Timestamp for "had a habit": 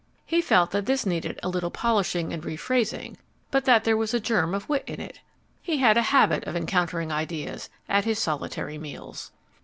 5.77-6.43